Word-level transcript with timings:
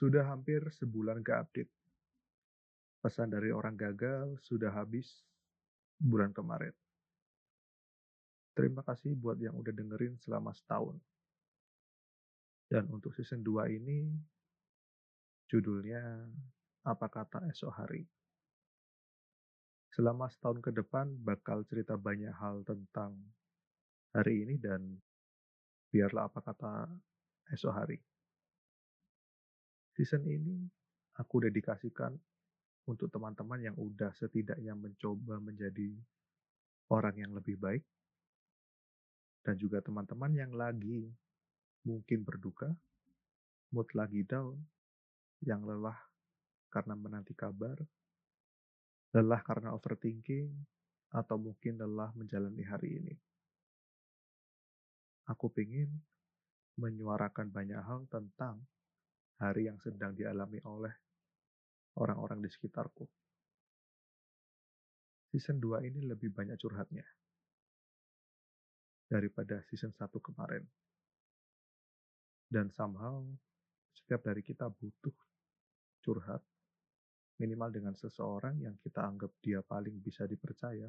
Sudah 0.00 0.24
hampir 0.24 0.64
sebulan 0.80 1.20
gak 1.20 1.44
update. 1.44 1.68
Pesan 3.04 3.28
dari 3.28 3.52
orang 3.52 3.76
gagal 3.76 4.40
sudah 4.40 4.72
habis 4.72 5.20
bulan 6.00 6.32
kemarin. 6.32 6.72
Terima 8.56 8.80
kasih 8.80 9.12
buat 9.12 9.36
yang 9.36 9.52
udah 9.60 9.72
dengerin 9.76 10.16
selama 10.24 10.56
setahun. 10.56 10.96
Dan 12.72 12.88
untuk 12.88 13.12
season 13.12 13.44
2 13.44 13.76
ini, 13.76 14.08
judulnya 15.52 16.00
Apa 16.88 17.12
Kata 17.12 17.44
Esok 17.52 17.72
Hari. 17.76 18.04
Selama 19.90 20.30
setahun 20.30 20.64
ke 20.64 20.70
depan 20.72 21.12
bakal 21.20 21.66
cerita 21.68 21.98
banyak 21.98 22.30
hal 22.30 22.62
tentang 22.64 23.20
hari 24.14 24.46
ini 24.46 24.54
dan 24.56 24.96
biarlah 25.90 26.30
apa 26.30 26.38
kata 26.38 26.86
esok 27.50 27.74
hari. 27.74 27.98
Season 30.00 30.24
ini 30.24 30.64
aku 31.20 31.44
dedikasikan 31.44 32.16
untuk 32.88 33.12
teman-teman 33.12 33.60
yang 33.60 33.76
udah 33.76 34.08
setidaknya 34.16 34.72
mencoba 34.72 35.36
menjadi 35.44 35.92
orang 36.88 37.20
yang 37.20 37.36
lebih 37.36 37.60
baik 37.60 37.84
dan 39.44 39.60
juga 39.60 39.84
teman-teman 39.84 40.32
yang 40.32 40.56
lagi 40.56 41.04
mungkin 41.84 42.24
berduka, 42.24 42.72
mood 43.76 43.92
lagi 43.92 44.24
down, 44.24 44.56
yang 45.44 45.68
lelah 45.68 46.00
karena 46.72 46.96
menanti 46.96 47.36
kabar, 47.36 47.76
lelah 49.12 49.44
karena 49.44 49.76
overthinking, 49.76 50.48
atau 51.12 51.36
mungkin 51.36 51.76
lelah 51.76 52.08
menjalani 52.16 52.64
hari 52.64 53.04
ini. 53.04 53.16
Aku 55.28 55.52
ingin 55.60 55.92
menyuarakan 56.80 57.52
banyak 57.52 57.84
hal 57.84 58.08
tentang 58.08 58.64
hari 59.40 59.72
yang 59.72 59.80
sedang 59.80 60.12
dialami 60.12 60.60
oleh 60.68 60.94
orang-orang 61.96 62.44
di 62.44 62.50
sekitarku. 62.52 63.08
Season 65.32 65.56
2 65.56 65.88
ini 65.88 66.04
lebih 66.04 66.28
banyak 66.28 66.60
curhatnya 66.60 67.06
daripada 69.10 69.58
season 69.66 69.90
1 69.96 70.06
kemarin. 70.22 70.62
Dan 72.50 72.70
somehow, 72.74 73.22
setiap 73.94 74.26
dari 74.26 74.42
kita 74.42 74.70
butuh 74.70 75.14
curhat 76.02 76.42
minimal 77.40 77.70
dengan 77.72 77.94
seseorang 77.96 78.58
yang 78.60 78.76
kita 78.82 79.00
anggap 79.00 79.32
dia 79.40 79.64
paling 79.64 79.96
bisa 80.02 80.28
dipercaya. 80.28 80.86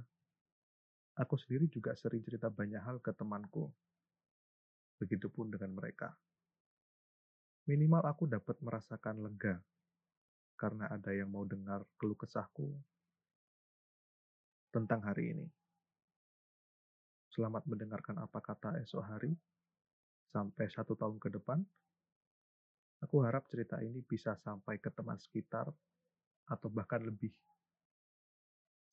Aku 1.21 1.37
sendiri 1.37 1.69
juga 1.69 1.95
sering 1.95 2.25
cerita 2.25 2.49
banyak 2.49 2.81
hal 2.81 2.97
ke 2.99 3.13
temanku. 3.13 3.69
Begitupun 4.99 5.53
dengan 5.53 5.77
mereka. 5.77 6.11
Minimal 7.69 8.01
aku 8.09 8.25
dapat 8.25 8.57
merasakan 8.65 9.21
lega 9.21 9.61
karena 10.57 10.89
ada 10.89 11.13
yang 11.13 11.29
mau 11.29 11.45
dengar 11.45 11.85
keluh 12.01 12.17
kesahku 12.17 12.73
tentang 14.73 15.05
hari 15.05 15.37
ini. 15.37 15.45
Selamat 17.29 17.61
mendengarkan 17.69 18.17
apa 18.17 18.41
kata 18.41 18.81
esok 18.81 19.05
hari. 19.05 19.37
Sampai 20.31 20.71
satu 20.71 20.95
tahun 20.95 21.19
ke 21.19 21.27
depan, 21.27 21.59
aku 23.03 23.19
harap 23.21 23.45
cerita 23.51 23.77
ini 23.83 23.99
bisa 23.99 24.33
sampai 24.41 24.79
ke 24.79 24.87
teman 24.89 25.19
sekitar 25.19 25.67
atau 26.47 26.67
bahkan 26.71 27.03
lebih. 27.03 27.35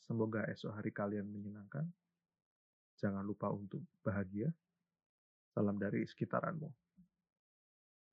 Semoga 0.03 0.45
esok 0.51 0.77
hari 0.77 0.93
kalian 0.93 1.31
menyenangkan. 1.31 1.89
Jangan 3.01 3.23
lupa 3.25 3.49
untuk 3.49 3.81
bahagia. 4.03 4.51
Salam 5.55 5.79
dari 5.79 6.05
sekitaranmu. 6.05 6.88